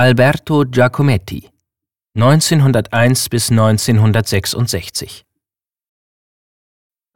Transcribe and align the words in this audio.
Alberto 0.00 0.64
Giacometti 0.64 1.50
1901 2.14 3.30
bis 3.30 3.50
1966 3.50 5.24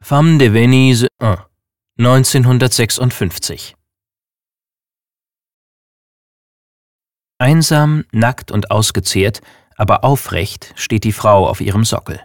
Femme 0.03 0.37
de 0.37 0.51
Venise 0.51 1.07
1 1.17 1.39
1956 1.97 3.77
Einsam, 7.37 8.03
nackt 8.11 8.51
und 8.51 8.69
ausgezehrt, 8.69 9.39
aber 9.77 10.03
aufrecht 10.03 10.73
steht 10.75 11.05
die 11.05 11.13
Frau 11.13 11.47
auf 11.47 11.61
ihrem 11.61 11.85
Sockel. 11.85 12.19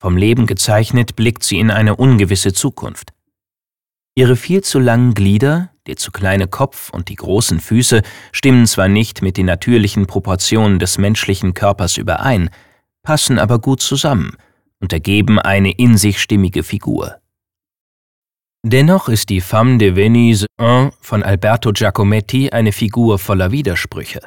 Vom 0.00 0.16
Leben 0.16 0.48
gezeichnet 0.48 1.14
blickt 1.14 1.44
sie 1.44 1.60
in 1.60 1.70
eine 1.70 1.94
ungewisse 1.94 2.52
Zukunft. 2.52 3.12
Ihre 4.16 4.34
viel 4.34 4.64
zu 4.64 4.80
langen 4.80 5.14
Glieder, 5.14 5.69
der 5.86 5.96
zu 5.96 6.10
kleine 6.10 6.46
Kopf 6.46 6.90
und 6.90 7.08
die 7.08 7.14
großen 7.14 7.60
Füße 7.60 8.02
stimmen 8.32 8.66
zwar 8.66 8.88
nicht 8.88 9.22
mit 9.22 9.36
den 9.36 9.46
natürlichen 9.46 10.06
Proportionen 10.06 10.78
des 10.78 10.98
menschlichen 10.98 11.54
Körpers 11.54 11.96
überein, 11.96 12.50
passen 13.02 13.38
aber 13.38 13.58
gut 13.58 13.80
zusammen 13.80 14.36
und 14.80 14.92
ergeben 14.92 15.38
eine 15.38 15.72
in 15.72 15.96
sich 15.96 16.20
stimmige 16.20 16.62
Figur. 16.62 17.16
Dennoch 18.62 19.08
ist 19.08 19.30
die 19.30 19.40
Femme 19.40 19.78
de 19.78 19.96
Venise 19.96 20.46
1 20.58 20.94
von 21.00 21.22
Alberto 21.22 21.72
Giacometti 21.72 22.50
eine 22.50 22.72
Figur 22.72 23.18
voller 23.18 23.52
Widersprüche. 23.52 24.20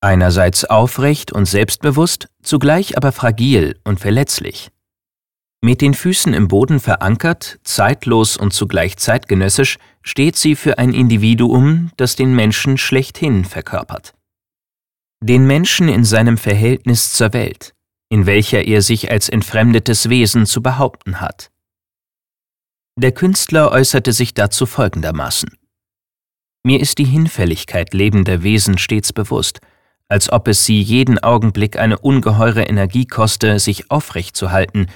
Einerseits 0.00 0.64
aufrecht 0.64 1.32
und 1.32 1.46
selbstbewusst, 1.46 2.28
zugleich 2.42 2.96
aber 2.96 3.10
fragil 3.10 3.80
und 3.84 4.00
verletzlich. 4.00 4.70
Mit 5.60 5.80
den 5.80 5.94
Füßen 5.94 6.34
im 6.34 6.46
Boden 6.46 6.78
verankert, 6.78 7.58
zeitlos 7.64 8.36
und 8.36 8.52
zugleich 8.52 8.96
zeitgenössisch, 8.96 9.78
steht 10.02 10.36
sie 10.36 10.54
für 10.54 10.78
ein 10.78 10.92
Individuum, 10.94 11.90
das 11.96 12.14
den 12.14 12.34
Menschen 12.34 12.78
schlechthin 12.78 13.44
verkörpert. 13.44 14.14
Den 15.20 15.46
Menschen 15.46 15.88
in 15.88 16.04
seinem 16.04 16.38
Verhältnis 16.38 17.12
zur 17.12 17.32
Welt, 17.32 17.74
in 18.08 18.24
welcher 18.24 18.64
er 18.64 18.82
sich 18.82 19.10
als 19.10 19.28
entfremdetes 19.28 20.08
Wesen 20.08 20.46
zu 20.46 20.62
behaupten 20.62 21.20
hat. 21.20 21.50
Der 22.96 23.10
Künstler 23.10 23.72
äußerte 23.72 24.12
sich 24.12 24.34
dazu 24.34 24.64
folgendermaßen. 24.64 25.50
Mir 26.64 26.80
ist 26.80 26.98
die 26.98 27.04
Hinfälligkeit 27.04 27.94
lebender 27.94 28.44
Wesen 28.44 28.78
stets 28.78 29.12
bewusst, 29.12 29.60
als 30.08 30.30
ob 30.32 30.46
es 30.48 30.64
sie 30.64 30.80
jeden 30.80 31.18
Augenblick 31.18 31.78
eine 31.78 31.98
ungeheure 31.98 32.62
Energie 32.62 33.06
koste, 33.06 33.58
sich 33.58 33.90
aufrecht 33.90 34.36
zu 34.36 34.50
halten, 34.52 34.86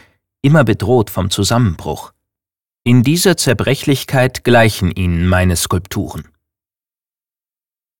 immer 0.42 0.64
bedroht 0.64 1.08
vom 1.08 1.30
Zusammenbruch. 1.30 2.12
In 2.84 3.04
dieser 3.04 3.36
Zerbrechlichkeit 3.36 4.42
gleichen 4.42 4.90
ihnen 4.90 5.28
meine 5.28 5.54
Skulpturen. 5.56 6.28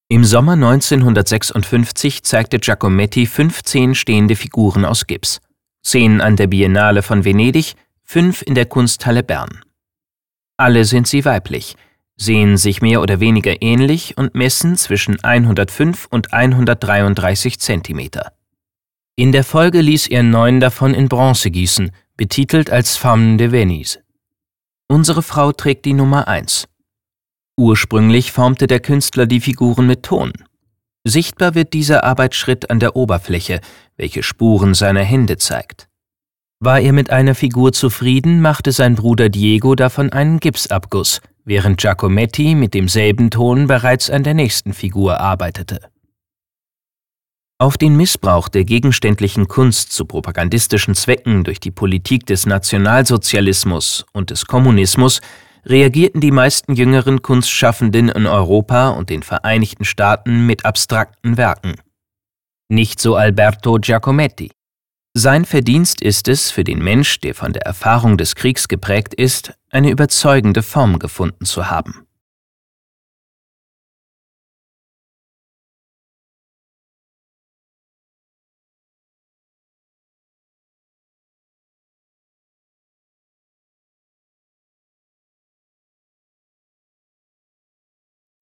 Im 0.09 0.25
Sommer 0.25 0.53
1956 0.53 2.25
zeigte 2.25 2.59
Giacometti 2.59 3.27
15 3.27 3.95
stehende 3.95 4.37
Figuren 4.37 4.85
aus 4.85 5.07
Gips, 5.07 5.41
zehn 5.83 6.21
an 6.21 6.37
der 6.37 6.49
Biennale 6.49 7.03
von 7.03 7.25
Venedig, 7.25 7.77
fünf 8.03 8.43
in 8.43 8.55
der 8.55 8.67
Kunsthalle 8.67 9.23
Bern. 9.23 9.65
Alle 10.59 10.85
sind 10.85 11.07
sie 11.07 11.25
weiblich, 11.25 11.77
sehen 12.17 12.57
sich 12.57 12.83
mehr 12.83 13.01
oder 13.01 13.21
weniger 13.21 13.63
ähnlich 13.63 14.19
und 14.19 14.35
messen 14.35 14.77
zwischen 14.77 15.23
105 15.25 16.09
und 16.11 16.33
133 16.33 17.59
Zentimeter. 17.59 18.33
In 19.23 19.31
der 19.31 19.45
Folge 19.45 19.83
ließ 19.83 20.09
er 20.09 20.25
neun 20.25 20.59
davon 20.59 20.95
in 20.95 21.09
Bronze 21.09 21.53
gießen, 21.53 21.93
betitelt 22.17 22.71
als 22.71 22.97
Femme 22.97 23.37
de 23.37 23.53
Venise. 23.53 24.01
Unsere 24.89 25.23
Frau 25.23 25.53
trägt 25.53 25.85
die 25.85 25.93
Nummer 25.93 26.27
1. 26.27 26.67
Ursprünglich 27.57 28.33
formte 28.33 28.67
der 28.67 28.81
Künstler 28.81 29.27
die 29.27 29.39
Figuren 29.39 29.87
mit 29.87 30.03
Ton. 30.03 30.33
Sichtbar 31.05 31.55
wird 31.55 31.73
dieser 31.73 32.03
Arbeitsschritt 32.03 32.69
an 32.69 32.81
der 32.81 32.97
Oberfläche, 32.97 33.61
welche 33.97 34.25
Spuren 34.25 34.75
seiner 34.75 35.05
Hände 35.05 35.37
zeigt. 35.37 35.87
War 36.59 36.81
er 36.81 36.93
mit 36.93 37.11
einer 37.11 37.37
Figur 37.37 37.73
zufrieden, 37.73 38.41
machte 38.41 38.73
sein 38.73 38.97
Bruder 38.97 39.29
Diego 39.29 39.77
davon 39.77 40.11
einen 40.13 40.41
Gipsabguss, 40.41 41.21
während 41.45 41.79
Giacometti 41.79 42.57
mit 42.57 42.75
demselben 42.75 43.31
Ton 43.31 43.69
bereits 43.69 44.11
an 44.11 44.25
der 44.25 44.35
nächsten 44.35 44.73
Figur 44.73 45.21
arbeitete. 45.21 45.92
Auf 47.63 47.79
den 47.79 47.97
Missbrauch 47.97 48.49
der 48.49 48.65
gegenständlichen 48.65 49.47
Kunst 49.47 49.93
zu 49.93 50.05
propagandistischen 50.05 50.97
Zwecken 50.97 51.45
durch 51.45 51.61
die 51.61 51.71
Politik 51.71 52.27
des 52.27 52.45
Nationalsozialismus 52.45 54.05
und 54.13 54.31
des 54.31 54.47
Kommunismus 54.47 55.21
reagierten 55.65 56.21
die 56.21 56.33
meisten 56.33 56.75
jüngeren 56.75 57.23
Kunstschaffenden 57.23 58.09
in 58.09 58.27
Europa 58.27 58.89
und 58.89 59.11
den 59.11 59.23
Vereinigten 59.23 59.85
Staaten 59.85 60.45
mit 60.45 60.65
abstrakten 60.65 61.37
Werken. 61.37 61.77
Nicht 62.69 62.99
so 62.99 63.15
Alberto 63.15 63.77
Giacometti. 63.81 64.51
Sein 65.15 65.45
Verdienst 65.45 66.03
ist 66.03 66.27
es, 66.27 66.51
für 66.51 66.65
den 66.65 66.83
Mensch, 66.83 67.21
der 67.21 67.37
von 67.37 67.53
der 67.53 67.63
Erfahrung 67.63 68.19
des 68.19 68.35
Kriegs 68.35 68.67
geprägt 68.67 69.15
ist, 69.15 69.55
eine 69.71 69.91
überzeugende 69.91 70.65
Form 70.65 70.99
gefunden 70.99 71.45
zu 71.45 71.71
haben. 71.71 72.09